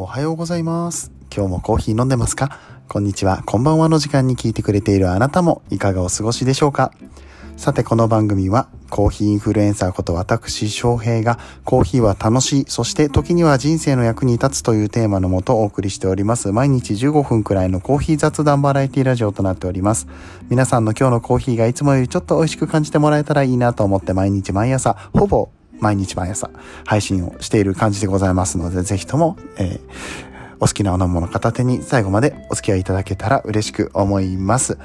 [0.00, 1.12] おはようございます。
[1.30, 2.58] 今日もコーヒー飲んでますか？
[2.88, 6.90] こんにちは、こんばんはの時間に聞いてくれているあなたもいかがお過ごしでしょうか？
[7.58, 20.08] さてこの番組はコーヒーインフルエンサーこと私翔平がコーヒーは楽しい、そして時には人生の役に立つというテーマのもとお送りしております毎日15分くらいのコーヒー雑談バラエティラジオとなっております。
[20.48, 25.50] 皆さんの今日のコーヒーがいつもよりちょっと美味しく感じてもらえたらいいなと思って毎日毎朝ほぼ
[25.80, 26.50] 毎日毎朝
[26.86, 29.80] 配信をしている感じでございますので、ぜひとも、えー
[30.62, 34.76] お好きなお飲み物片手に最後までお付き合いいただけたら嬉しく思います。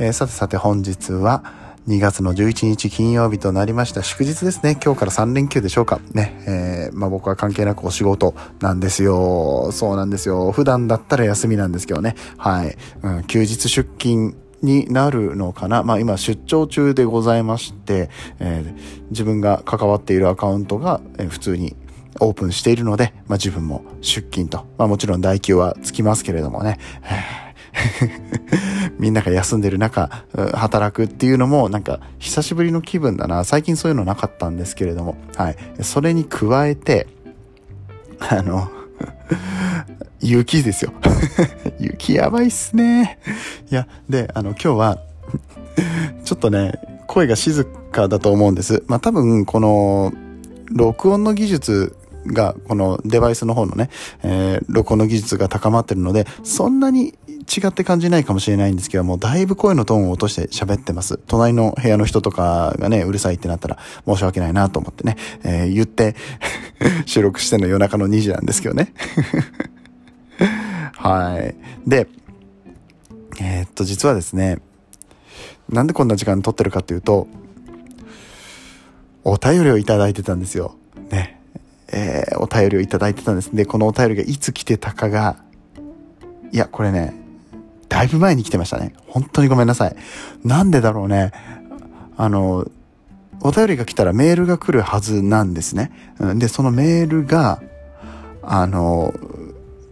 [0.00, 1.44] えーさてさて本日は
[1.86, 4.76] 2月の11日金曜日となりました祝日ですね。
[4.84, 6.00] 今日から3連休でしょうか。
[6.12, 6.42] ね。
[6.48, 9.70] えーまあ僕は関係なくお仕事なんですよ。
[9.70, 10.50] そうなんですよ。
[10.50, 12.16] 普段だったら休みなんですけどね。
[12.36, 12.76] はい。
[13.02, 15.82] うん、休日出勤になるのかな。
[15.82, 21.76] まあ今出張中でございまして、えー自分が関わっているアカウントが、えー普通に
[22.20, 24.66] オープンしているので、まあ自分も出勤と。
[24.78, 26.78] まあもちろん代休はつきますけれどもね。
[28.98, 33.44] みんなが休んでる中、働くっていうのもなんか久しぶりの気分だな。
[33.44, 35.16] 最近そういうのなかったんですけれども。
[35.36, 35.56] はい。
[35.82, 37.06] それに加えて、
[38.18, 38.68] あの、
[40.20, 40.92] 雪ですよ。
[41.78, 43.18] 雪やばいっすね。
[43.70, 44.98] いや、で、あの、今日は、
[46.24, 46.72] ちょっとね、
[47.06, 48.84] 声が静かだと思うんです。
[48.86, 50.12] まあ多分、この、
[50.70, 53.90] 録音の技術が、このデバイスの方のね、
[54.22, 57.14] えー録音の技術が高まってるので、そんなに
[57.50, 61.18] 違って感じないかもしれないんですけども、だいぶ声のトーンを落として喋ってます。
[61.26, 66.14] 隣の部屋の人とかがね、うるさいってなったら申し訳ないなと思ってね、えー言って
[67.06, 68.92] 収録しての夜中の2時なんですけどね。
[71.00, 71.88] はい。
[71.88, 72.08] で、
[73.40, 74.58] えーっと、実はですね、
[75.70, 77.26] なんでこんな時間撮ってるかっていうと、
[79.24, 80.76] お便りをいただいてたんですよ。
[81.10, 81.40] ね。
[81.92, 83.54] えーお便りをいただいてたんです。
[83.54, 85.36] で、このお便りがいつ来てたかが、
[86.52, 87.14] いや、これね、
[87.88, 88.94] だいぶ前に来てましたね。
[89.06, 89.96] 本当にごめんなさい。
[90.44, 91.32] なんでだろうね。
[92.16, 92.70] あの、
[93.42, 95.92] お便りが来たらメールが来るはずなんですね。
[96.22, 97.62] んで、そのメールが、
[98.42, 99.14] あの、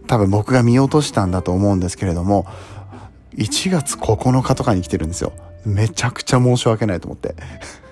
[0.09, 2.47] 多分僕が見落としたんだと思うんですけれども、
[3.37, 5.33] 1月9日とかに来てるんですよ。
[5.65, 7.35] めちゃくちゃ申し訳ないと思って。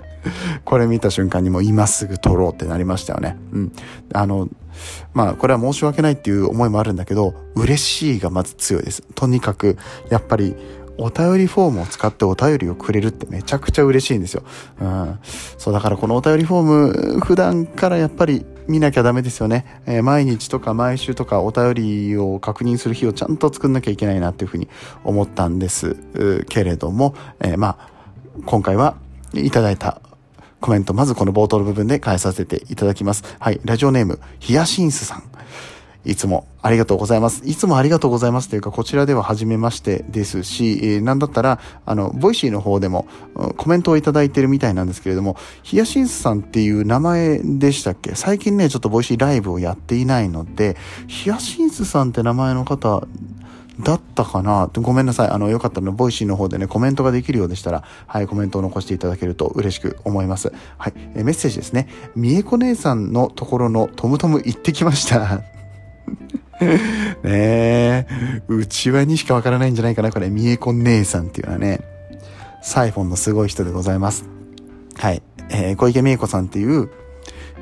[0.65, 3.37] これ見た瞬間にもう今すぐ撮ろうってなりましたよね。
[3.51, 3.71] うん。
[4.13, 4.49] あの、
[5.13, 9.03] まあこれは申し訳ないっていう思いもあるんだけど、嬉しいがまず強いです。
[9.13, 9.77] とにかく、
[10.09, 10.55] やっぱり、
[10.97, 14.41] お便りフォームを使ってお便りをくれるってめちゃくちゃ嬉しいんですよ。
[14.81, 15.19] うん。
[15.59, 19.81] そうだからこのお便りフォーム、普段からやっぱり見なきゃダメですよね。
[19.85, 24.67] えー毎日とか毎週とかお便りを確認する日をちゃんと作んなきゃいけないなっていうふうに
[25.03, 25.97] 思ったんです
[26.49, 27.89] けれども、えーまあ、
[28.45, 28.95] 今回は
[29.33, 30.01] いただいた
[30.59, 33.23] コメント、まずこの冒頭の部分で返させていただきます。
[33.39, 35.23] はい、ラジオネーム、ヒヤシンスさん。
[36.07, 37.43] いつもありがとうございます。
[37.45, 43.07] いつもありがとうございますというか、こちらでは初めましてですし、えーなんだったら、あの、 Voicy の方でも
[43.57, 48.15] コメントをいただいてるみたいなんですけれども、ヒヤシンスさんっていう名前でしたっけ？
[48.15, 53.05] 最近ね、ちょっと Voicy ライブをやっていないので、ヒヤシンスさんって名前の方、
[53.79, 54.71] だったかな？
[54.73, 55.29] ごめんなさい。
[55.29, 60.51] あの、よかったら、 Voicy の方でね、コメントができるようでしたら、はい、コメントを残していただけると嬉しく思います。
[60.79, 61.87] はい、えメッセージですね。
[62.15, 65.56] みえこ姉さんのところのトムトム行ってきました。
[66.59, 66.67] ね
[67.23, 68.07] え、
[68.47, 70.29] うちわにしかわからないんじゃないかな、これ。
[70.29, 71.81] みえこ姉さんっていうのはね、
[72.63, 74.25] サイフォンのすごい人でございます。
[74.95, 75.21] はい。
[75.49, 76.89] えー小池美恵子さんっていう、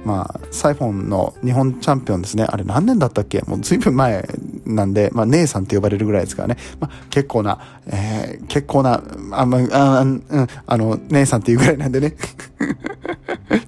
[0.06, 2.45] まあ、サイフォンの日本チャンピオンですね。
[2.47, 3.41] あれ何年だったっけ？
[3.41, 4.28] もうずいぶん前
[4.66, 6.57] なんで、まあ、姉さんって呼ばれるぐらいですからね。
[6.79, 10.23] まあ、結構な、えー結構な、あ、まあ、あ、うん、
[10.67, 12.16] あの、姉さんっていうぐらいなんでね。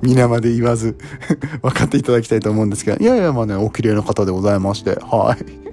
[0.02, 0.97] 皆まで言わず、
[1.62, 5.68] 分かっていただきたいと思うんですけど、いやいや、まあね、お綺麗な方でございまして、はい。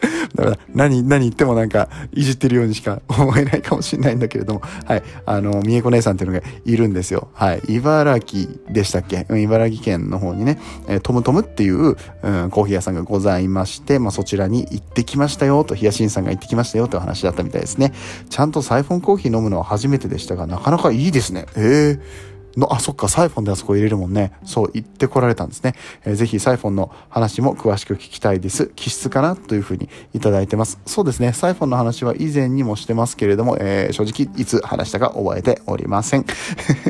[0.34, 5.02] だから何、何言ってもなんか、いじってるようにしか 思えないかもしれないんだけれども、はい。
[5.26, 7.28] あの、みえこ姉さんっていうのがいるんですよ。
[7.34, 7.62] はい。
[7.68, 9.26] 茨城でしたっけ？
[9.30, 10.58] 茨城県の方にね、
[10.88, 17.92] えトムトムっていう、うん、コーヒー屋さんがございまして、まあ、そちらに行ってきましたよと、ヒヤシンさんが行ってきましたよという話だったみたいですね。
[18.28, 21.46] ちゃんとサイフォンコーヒー飲むのは初めてでしたが、なかなかいいですね。
[21.56, 24.32] ええの、あ、そっか、サイフォンであそこ入れるもんね。
[24.44, 25.74] そう、言ってこられたんですね。
[26.04, 28.70] えーぜひサイフォンの話も詳しく聞きたいです。
[28.74, 30.80] 気質かなというふうにいただいてます。
[30.86, 36.24] そうですね、サイフォンの話は以前にもしてますけれども、えー正直いつ話したか覚えておりません。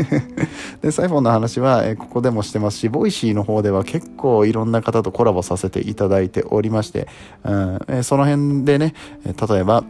[0.83, 7.07] で、サイフォンの話は、えーここでもしてますし、 Voicy の方では結構いろんな方とコラボさせていただいておりまして、
[7.45, 9.85] うんえーその辺でね、例えば、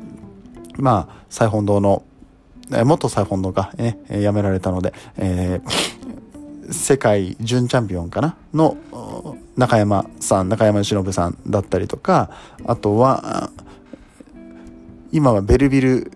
[0.76, 2.02] まあ、サイフォン堂の
[2.84, 6.00] 元サイフォン堂が、ね、辞められたので、えー
[6.72, 8.36] 世界準チャンピオンかな？
[8.54, 8.76] の、
[9.56, 12.30] 中山さん中山由伸さんだったりとか
[12.64, 13.50] あとは
[15.12, 16.12] 今は Belleville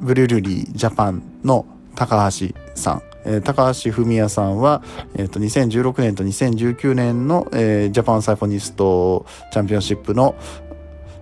[0.00, 1.64] Brûlerie Japan の
[1.94, 4.82] 高橋さん、えー、高橋文也さんは、
[5.14, 10.34] えーと、2016年と2019年の、えー、 Japan Siphonist Championship の、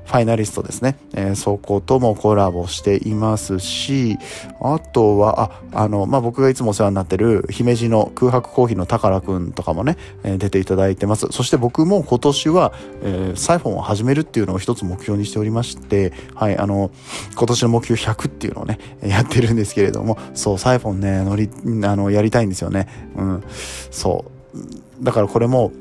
[0.04, 4.18] ファイナリストですね、えー、そこともコラボしていますし、
[4.60, 11.26] あとは、あ、あの、まあ、僕がいつもお世話になってる姫路の空白コーヒーの宝くんとかもね、えー、出ていただいてます。
[11.30, 12.72] そして僕も今年は、
[13.02, 16.90] えー、サイフォンを始めるっていうのを一つ目標にしておりまして、はい、あの、
[17.36, 21.48] 今年の目標100っていうのをね、やってるんですけれども、そう、サイフォンね、乗り、
[21.84, 22.88] あの、やりたいんですよね。
[23.16, 23.44] うん、
[23.90, 25.04] そう。
[25.04, 25.72] だからこれも、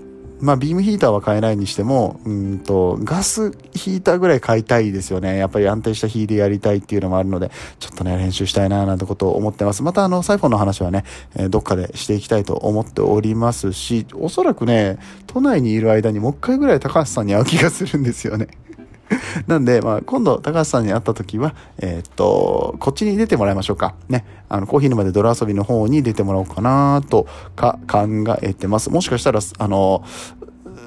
[0.41, 5.37] まあ、ビームヒーターは買えないにしても、うんと、ガスヒーターぐらい買いたいですよね。
[5.37, 9.83] やっぱり安定した火でやりたいっていうのもあるので、ちょっとね、練習したいな、なんてことを思ってます。
[9.83, 11.05] また、あの、サイフォンの話はね、
[11.35, 14.97] え、どっかでしていきたいと思っておりますし、おそらくね、
[15.27, 18.47] 都内にいる間にもう一回ぐらい高橋さんに会う気がするんですよね。
[19.47, 23.95] なんで、まあ、今度、高橋さんに会った時は、えー、っと、こっちに出てもらいましょうか。
[24.09, 24.25] ね。
[24.49, 28.07] あの、コーヒー沼で泥遊びの方に出てもらおうかなとか考
[28.41, 28.89] えてます。
[28.89, 30.03] もしかしたら、あの、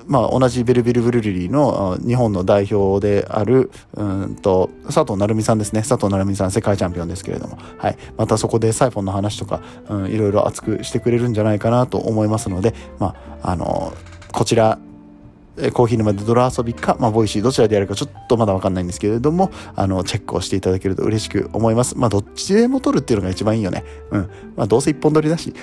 [0.06, 5.80] まあ、同じ Belleville Brûlerie の日本の代表である、うんと、佐藤成美さんですね。
[5.80, 7.58] 佐藤成美さん、世界チャンピオンですけれども。
[7.78, 7.96] はい。
[8.16, 13.94] またそこでサイフォンの話とか、うん、いろいろ熱くしてくれるんじゃないかなと思いますので、まあ、あの、
[14.32, 14.78] こちら、
[15.72, 21.96] コーヒー沼で泥遊びか、まあ、 Voicy、どちらでやるかちょっとまだわかんないんですけれども、あの、チェックをしていただけると嬉しく思います。
[21.96, 23.84] まあ、どっちでも撮るっていうのが一番いいよね。
[24.10, 24.30] うん。
[24.56, 25.54] まあ、どうせ一本撮りだし。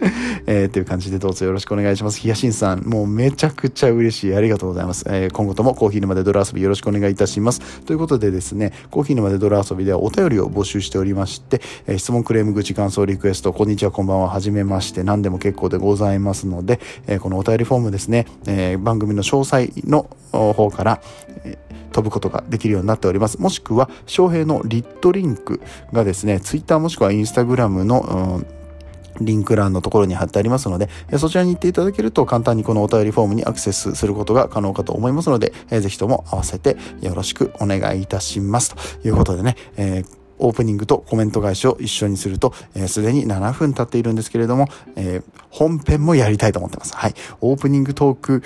[0.46, 2.20] えー、という感じでどうぞよろしくお願いします。
[2.20, 4.34] ヒヤシンさん、もうめちゃくちゃ嬉しい。
[4.34, 5.04] ありがとうございます。
[5.08, 7.60] えー、今後ともコーヒー沼で泥遊びよろしくお願いいたします。
[7.82, 21.00] ということでですね、コーヒー沼で泥遊びではお便りを募集しておりまして、えー、質問、クレーム、口、感想、リクエスト、こんにちは、こんばんは、はじめまして、何でも結構でございますので、えー、このお便りフォームですね、えー、番組の詳細の方から、
[21.44, 21.66] えー
[21.96, 23.40] 飛ぶことができるようになっております。
[23.40, 25.62] もしくは、翔平のリットリンク
[25.94, 28.55] がですね、ツイッターもしくはインスタグラムの、うん
[29.20, 39.00] リンク欄のところに貼ってありますので、そちらに行っていただけると簡単にこのお便りフォームにアクセスすることが可能かと思いますので、ぜひとも合わせてよろしくお願いいたします。
[39.00, 42.52] ということでね、えーオープニングとコメント返しを一緒にすると、
[42.88, 46.94] す、で、に7分経っているんですけれども、えー、本編もやりたいと思ってます。
[46.94, 47.14] はい。
[47.40, 48.42] オープニングトーク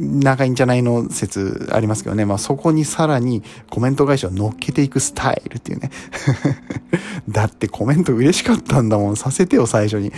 [0.00, 2.24] 長いんじゃないの説ありますけどね。
[2.24, 5.90] まあそこにさらにコメント返しを乗っけていくスタイルっていうね。
[7.28, 9.16] だってコメント嬉しかったんだもん。
[9.16, 10.10] させてよ、最初に。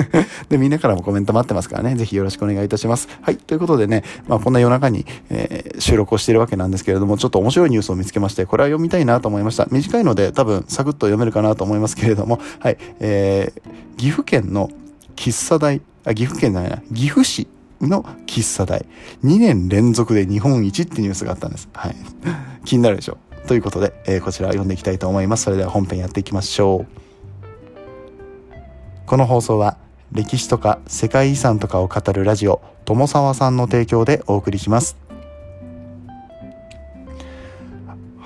[0.50, 1.96] で、みんなからもコメント待ってますからね。
[1.96, 3.08] ぜひよろしくお願いいたします。
[3.22, 3.36] はい。
[3.36, 9.66] ということでね、まあこんな夜中に、えー、収録をしているわけなんですけれども、ちょっと面白いニュースを見つけまして、これは読みたいなと思いました。
[9.70, 12.76] 短いので多分サクッと読めるかなと思いますけれども、はい。
[13.00, 14.68] えー、岐阜県の
[15.16, 17.48] 喫茶代、あ、岐阜県じゃないな、岐阜市
[17.88, 18.86] の喫茶代。
[19.24, 21.68] 2年連続で日本一ってニュースがあったんです。
[21.72, 21.96] はい。
[22.64, 25.44] 気になるでしょということで、えー、こちら読んでいきたいと思います。
[25.44, 27.02] それでは本編やっていきましょう。
[29.06, 29.76] この放送は、
[30.12, 34.96] 歴史とか世界遺産とかを語るラジオ、友沢さんの提供でお送りします。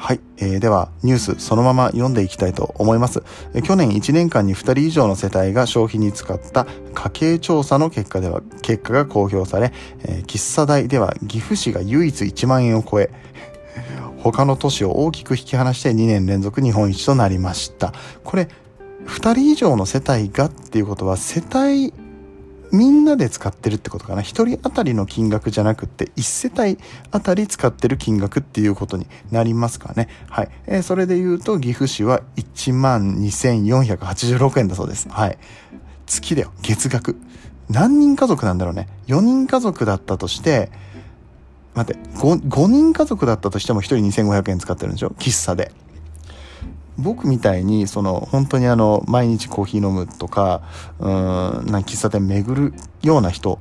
[0.07, 3.25] はい、えー、ではニュースそのまま読んでいきたいと思います、
[3.55, 6.65] え、去年1年間に2人以上の世帯が消費に使った
[6.95, 9.73] 家計調査の結果では結果が公表され、
[10.05, 13.11] えー、喫茶代では岐阜市が唯一1万円を超え
[14.23, 17.93] 他の都市を大きく引き離して2年連続日本一となりました。
[18.23, 18.49] これ
[19.07, 21.93] 2人以上の世帯がっていうことは世帯
[22.73, 24.23] みんなで使ってるってことかな。
[24.23, 26.79] 一人当たりの金額じゃなくって、一世帯
[27.11, 30.09] 当たり使ってる金額っていうことになりますかね。
[30.29, 30.49] はい。
[30.67, 35.09] えー、それで言うと、岐阜市は12,486円だそうです。
[35.09, 35.39] はい。
[36.07, 36.53] 月だよ。
[36.63, 37.17] 月額。
[37.71, 38.89] 何人家族なんだろうね。
[39.09, 40.71] 4人家族だったとして、
[41.75, 45.09] 待って、5, 5人家族だったとしても1人2500円使ってるんでしょ？
[45.19, 45.73] 喫茶で。
[46.99, 50.63] 僕みたいにその本当にあの毎日コーヒー飲むとか
[50.99, 51.07] うん
[51.67, 53.59] な喫茶店巡るような人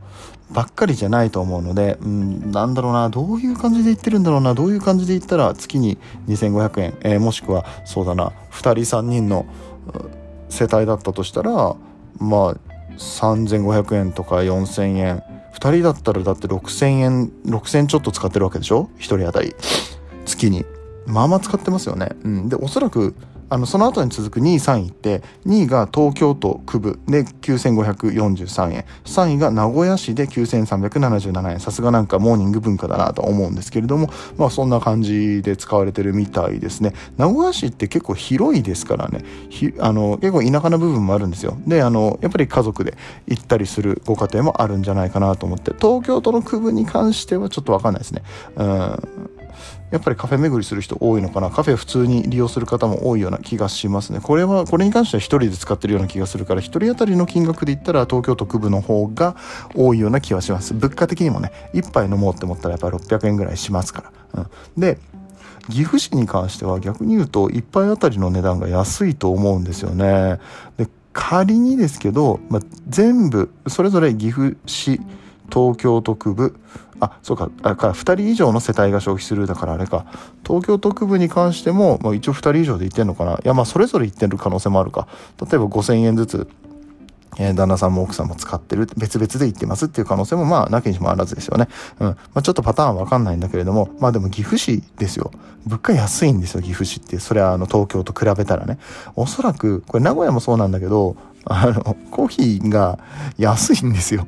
[0.52, 9.46] ばっかりじゃないと思うので、うん、なんだろうなどういう感じで言ってるんだろうなどういう感じで言ったら月に2500円、えー、もしくはそうだな2人3人の
[10.50, 11.76] 世帯だったとしたら
[12.20, 12.58] まあ
[12.98, 15.24] 3500円とか4000円。
[15.54, 19.56] 2人だったらだって6000円6000ちょっと使ってるわけでしょ？1人当たり。
[20.26, 20.66] 月に。
[21.06, 22.10] まあまあ使ってますよね。
[22.24, 22.50] うん。
[22.50, 23.16] で、おそらく、
[23.48, 28.86] あのその後に続く2位3位って2位が東京都区部で9543円。
[29.06, 31.60] 3位が名古屋市で9377円。
[31.60, 36.94] さすがなんかモーニング文化だなと思うんですけれどもまあそんな感じで使われてるみたいですね。
[37.18, 39.24] 名古屋市って結構広いですからね。
[39.80, 41.58] あの結構田舎な部分もあるんですよ。
[41.68, 42.98] であのやっぱり家族で
[43.28, 48.24] 行ったりするご家庭もあるんじゃないかなと思って東京都の区部に関してはちょっと分かんないですね。
[48.56, 49.35] うん。
[49.92, 51.50] やっぱりカフェ巡りする人多いのかな。
[51.50, 54.20] カフェ普通に利用する方も多いような気がしますね。
[54.22, 59.36] これはこれに関しては1人で使ってるような気がするから1人当たりの金額で言ったら東京都区部の方が
[59.74, 60.74] 多いような気はします。
[60.74, 64.98] 物価的にもね1杯飲もうって思ったらやっぱり600円ぐらいしますから、うん、で
[65.70, 70.40] 岐阜市に関しては逆に言うと1杯あたりの値段が安いと思うんですよね。
[70.78, 75.00] で仮にですけど、まあ、全部それぞれ岐阜市
[75.52, 76.60] 東京都区部
[77.00, 80.06] あそうかあから2人以上の世帯が消費するだからあれか
[80.46, 85.08] 東京都区部に関しても、まあ、一応2人以上で行ってんのかないやまあそれぞれ行ってる可能性もあるか
[85.42, 86.48] 例えば5000円ずつ
[87.38, 91.68] えー、旦那さんも奥さんも使ってる、別々で行ってますっていう可能性もまあなきにしもあらずですよね。
[92.00, 92.08] うん。
[92.08, 95.32] まあちょっとパターンわかんないんだけれども、まあでも岐阜市ですよ。
[95.66, 97.20] 物価安いんですよ、岐阜市って。
[97.20, 98.78] それはあの東京と比べたらね。
[99.16, 103.00] おそらく、これ名古屋もそうなんだけど、あの、コーヒーが
[103.38, 104.28] 安いんですよ。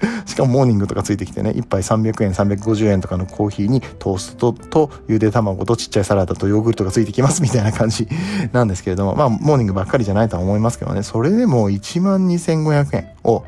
[0.26, 8.08] しかもモーニングとかついてきてね、1杯300円、350円とかのコーヒーにトーストとゆで卵とちっちゃいサラダとヨーグルトがついてきますみたいな感じ
[8.52, 13.44] なんですけれども、まあ、モーニングばっかりじゃないとは思いますけどね、それでも12,500円を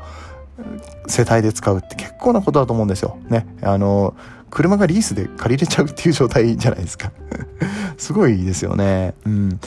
[1.07, 3.17] 世帯で使うって結構なことだと思うんですよ。
[3.29, 3.45] ね。
[3.61, 4.15] あの、
[4.49, 7.11] 車がリースで借りれちゃうっていう状態じゃないですか
[7.97, 9.13] すごいですよね。
[9.25, 9.59] うん。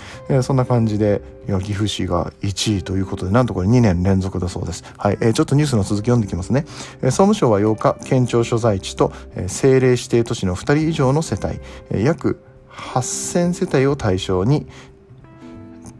[0.42, 4.84] そんな感じで、いや、岐阜市が1位ということで、なんとこれ2年連続だそうです。
[4.96, 5.18] はい。
[5.20, 6.64] えー、ちょっとニュースの続き読んでいきますね。
[7.02, 11.60] えー、総務省は8日、県庁所在地と、え、政令指定都市の2人以上の世帯、
[11.90, 14.66] え、約8000世帯を対象に、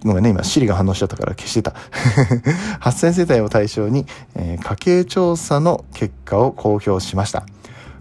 [0.04, 1.74] ごめんね、今、シリが反応しちゃったから消してた。
[2.80, 7.44] 8000世帯を対象に、え、家計調査の結果を公表しました。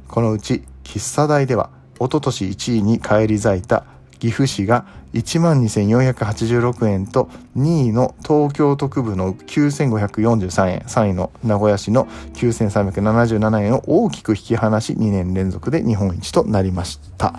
[0.07, 1.69] このうち、喫茶代では、
[1.99, 3.85] おととし1位に返り咲いた
[4.19, 17.33] 岐阜市が12,486円と2位の東京都区部の9,543円3位の名古屋市の9,377円を大きく引き離し2年連続で日本一となりました。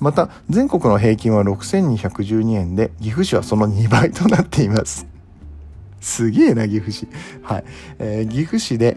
[0.00, 5.06] また全国の平均は6,212円で岐阜市はその 2倍となっています。
[6.00, 7.06] すげえな岐阜市。
[7.42, 7.64] はい、
[8.00, 8.96] えー、岐阜市で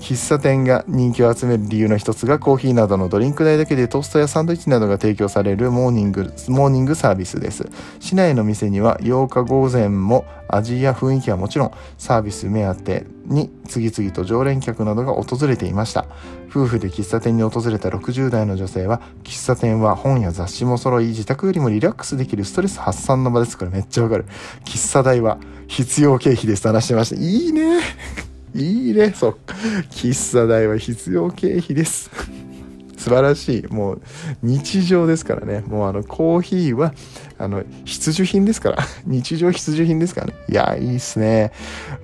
[0.00, 7.68] 喫茶店が人気を集める理由の一つがコーヒーなどのドリンク代だけでトーストやサンドイッチなどが提供されるモーニングモーニングサービスです。
[8.00, 16.06] 市内の店には8日午前も味や雰囲気はもちろんサービス目当てに次々と常連客などが訪れていました。
[16.48, 23.58] 夫婦で喫茶店に訪れた60代の女性は喫茶店は本や雑誌も揃い自宅よりもリラックスできるストレス発散の場です。
[23.58, 24.26] これめっちゃわかる。
[24.64, 27.20] 喫茶代は必要経費ですと話してました。
[27.20, 28.27] いいね。
[28.54, 29.12] いいね。
[29.12, 29.54] そっか。
[29.90, 32.10] 喫茶代は必要経費です。
[32.96, 33.66] 素晴らしい。
[33.68, 34.02] もう
[34.42, 35.62] 日常ですからね。
[35.66, 36.92] もうあのコーヒーは
[37.38, 38.78] あの必需品ですから。
[39.06, 40.34] 日常必需品ですからね。
[40.48, 41.52] いや、いいっすね。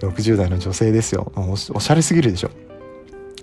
[0.00, 1.32] 60代の女性ですよ。
[1.36, 2.50] おしゃれすぎるでしょ。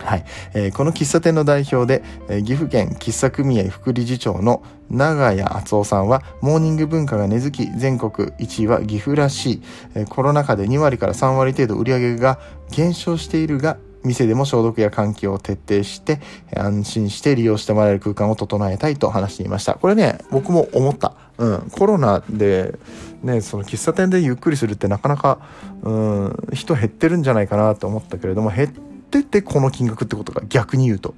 [0.04, 9.62] はい、えー、この喫茶店の代表で、えー、岐阜県喫茶組合副理事長の長谷敦夫さんはモーニング文化が根付き全国1位は岐阜らしい、
[9.96, 12.40] えー、コロナ禍で2割から3割程度売り上げが
[12.72, 16.20] 減少しているが店でも消毒や換気を徹底して
[16.56, 19.76] 安心して利用してもらえる空間を整えたいと話していました。
[19.76, 22.78] これね僕も思った、うん、コロナで
[23.22, 25.40] ねその喫茶店でゆっくりするってなかなか、
[25.84, 31.14] うん、人減ってるんじゃないかなと思ったけれども減ってっててこの金額ってことか逆に言うと。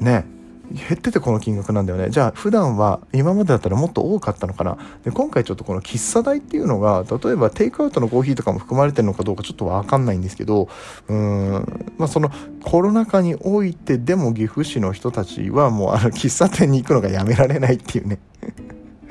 [0.00, 0.26] ね。
[0.72, 2.08] 減っててこの金額なんだよね。
[2.08, 4.78] じゃあ普段は今までだったらもっと多かったのかな。
[5.04, 10.68] で今回ちょっとこの喫茶代っていうのが例えばテイクアウトのコーヒーとかも含まれてるのかどうかちょっとわかんないんですけど
[11.08, 12.30] うーんまあその
[12.62, 18.18] コロナ禍においてでも岐阜市の人たちはもうあの喫茶店に行くのがやめられないっていうね。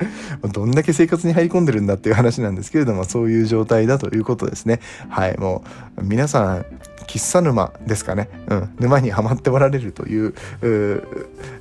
[0.52, 4.80] どんだけ生活に入り込んでるんだっていう話なんですけれどもそういう状態だということですね。
[5.08, 5.64] はいも
[5.96, 6.66] う皆さん
[7.06, 10.34] 喫茶沼ですかね、うん、沼にはまっておられるという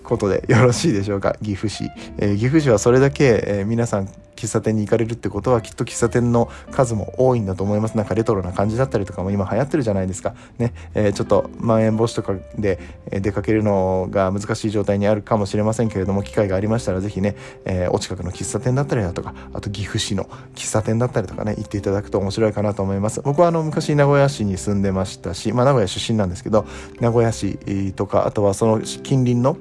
[0.04, 1.36] ことでよろしいでしょうか。
[1.42, 4.10] 岐阜市、えー、岐阜市はそれだけ、えー、皆さん
[4.43, 7.95] 喫茶店に行かれるってことはきっと喫茶店の数も多いんだと思います。
[7.95, 10.35] なんかレトロな感じだったりとかも今流行ってるじゃないですか。
[10.57, 23.21] ね、えー、ちょっとまん延防止とかで出かけるのが難しい状態にあるかもしれませんけれども機会がありましたら是非ね、えー、お近くの喫茶店だったりだとかあと岐阜市の喫茶店だったりとかね行っていただくと面白いかなと思います。
[23.21, 26.65] 僕はあの昔名古屋市に住んでましたし、まあ、名古屋出身なんですけど
[27.00, 29.55] 名古屋市とかあとはその近隣の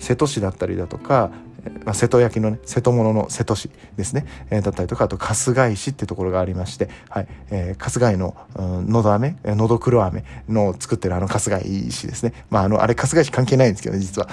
[0.00, 1.30] 瀬戸市だったりだとか、
[1.84, 12.32] まあ、瀬戸焼のね、瀬戸物の瀬戸市ですね、えー、だったりとか、あと春日井市っていうところがありまして、はい、えー、春日井の、うん、のど飴、のど黒飴の作ってるあの春日井市ですね。
[12.50, 14.28] まあ、あの、あれ春日井市関係ないんですけどね、実は。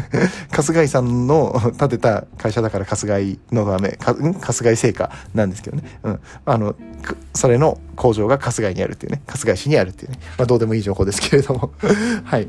[0.52, 5.82] 春日井さんの建てた会社だから春日井のど飴、か、ん春日井製菓なんですけどね。
[6.02, 6.20] うん。
[6.44, 6.74] あの、
[7.34, 11.72] それの工場が春日井にあるっていうね、春日井市にあるっていうね、まあ、どうでもいい情報ですけれども。
[12.24, 12.48] はい。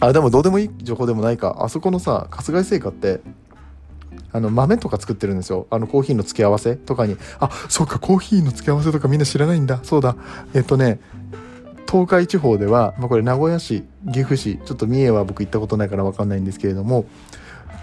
[0.00, 1.56] あ、でもどうでもいい情報でもないか。
[1.60, 3.20] あそこのさ、春日井製菓って、
[4.30, 5.66] あの豆とか作ってるんですよ。
[5.70, 7.16] あのコーヒーの付け合わせとかに。
[7.40, 9.80] あ、そうか、コーヒーの付け合わせとかみんな知らないんだ。
[9.82, 10.16] そうだ。
[10.54, 11.00] えっとね、
[11.90, 17.06] 東海地方では、まあ、これ名古屋市、岐阜市、ちょっと三重は僕行ったことないからわかんないんですけれども、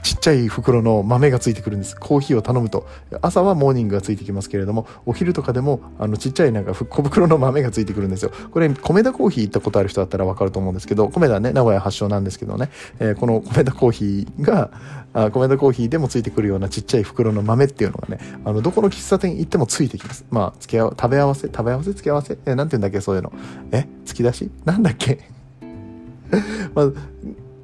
[0.05, 1.95] ちっちゃい袋の豆がついてくるんです。
[1.99, 2.87] コーヒーを頼むと。
[3.23, 8.31] 朝はモーニングがついてきますけれども、お昼とかでも、あの、ちっちゃいなんか小袋の豆がついてくるんですよ。
[8.51, 12.69] これ、米田コーヒー行ったことある人だったらわかると思うんですけど、米田ね、名古屋発祥なんですけどね、
[12.99, 14.69] えー、この 米田コーヒーが、
[15.13, 20.23] あ米田コーヒーでもついてくるようなちっちゃい袋の豆っていうのがね、あの、どこの喫茶店行ってもついてきます。
[20.29, 21.47] まあ、付け合わ、食べ合わせ？
[21.47, 21.89] 食べ合わせ？
[21.93, 22.37] 付け合わせ？
[22.45, 23.33] えー、なんて言うんだっけそういうの。
[23.71, 24.51] え突き出し？
[24.65, 25.19] なんだっけ？
[26.75, 26.91] まあ、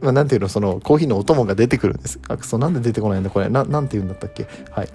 [0.01, 2.20] まあ、なんていうの、その、コーヒーのお供が出てくるんです。
[2.27, 3.50] あ、そう、なんで出てこないんだ、これ。
[3.50, 4.48] な、なんて言うんだったっけ？
[4.72, 4.89] はい。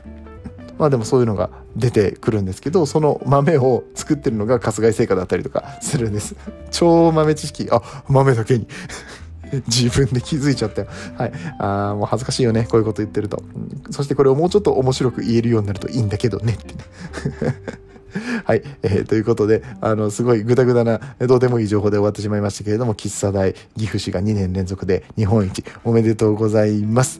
[0.79, 6.37] まあでもそういうのが出てくるんですけど、その豆を作ってるのが春日井製菓だったりとかするんです。
[6.71, 7.69] 超豆知識。
[7.71, 8.69] あ、豆だけに
[9.69, 10.89] 自分で気づいちゃったよ。
[11.17, 11.33] はい。
[11.61, 12.67] あもう恥ずかしいよね。
[12.71, 13.43] こういうこと言ってると。
[13.91, 16.85] そしてこれをもうちょっと面白く言えるようになるといいんだけどねってね。
[18.47, 27.19] はい、えー、ということで、あの、すごいグダグダな、どうでもいい情報で終わってしまいましたけれども、喫茶大岐阜市が2年連続で日本一おめでとうございます。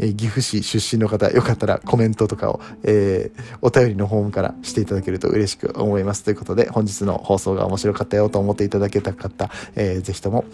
[0.00, 6.24] え、岐阜市出身の方、よかったらコメントとかを、えー、お便りのホームからしていただけると嬉しく思います。
[6.24, 10.44] ということで、本日の放送が面白かったよと思っていただけた方、えー、ぜひとも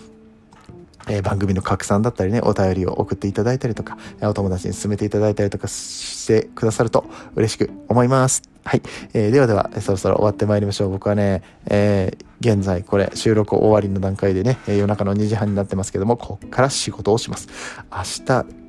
[1.08, 7.04] え、番組の拡散だったりね、お便りを送っていただいたりとか、お友達に勧めていただいたりとかしてくださると
[7.34, 8.42] 嬉しく思います。
[8.64, 8.82] はい。
[9.14, 10.90] えー、ではでは、そろそろ終わってまいりましょう。
[10.90, 17.48] 僕はね、えー、現在これ収録終わりの段階でね、夜中の2時半になってますけども、こっから仕事をします。
[17.90, 18.59] 明日、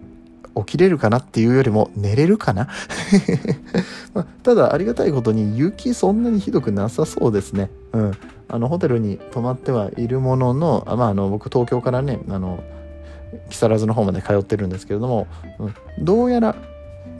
[0.55, 2.67] 起きれるかなっていうよりも寝れるかな、
[4.13, 7.69] まあ、ただありがたいことに雪そんなにひどくなさそうですね。
[7.93, 8.11] うん。
[8.51, 12.61] あのホテルに泊まってはいるものの、あまあ、あの僕東京からねあの
[13.49, 16.55] 木更津の方まで通ってるんですけれども、うん、どうやら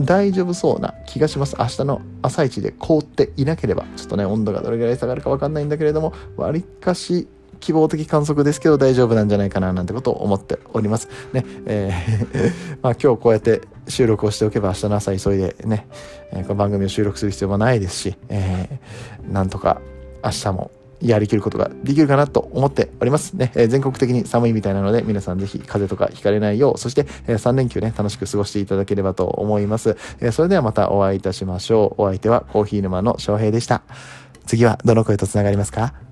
[0.02, 7.28] 大丈夫そうな気がします明日の朝一で凍っていなければちょっとね温度がどれぐらい下がるか分かんないんだけれどもわりかし
[7.62, 11.08] 希望的観測ですけど大丈夫なんじゃないかななんてことを思っております。
[11.32, 12.52] ね、えー
[12.84, 15.88] まあ今日こうやって収録をしておけば明日の朝急いでね、
[16.34, 19.80] えー、この番組を収録する必要もないですし、えー、なんとか
[20.24, 20.71] 明日も
[21.02, 23.52] やりきることができるかなと思っておりますね。
[23.56, 29.97] えー、全国的に寒いみたいなので、皆さんぜひ風邪とかひかれないよう、そして、えー、3連休ね、楽しく過ごしていただければと思います。
[30.19, 32.04] えー、それではまたお会いいたしましょう。
[32.04, 33.82] お相手はコーヒー沼の翔平でした。
[34.45, 36.11] 次はどの声と繋がりますか？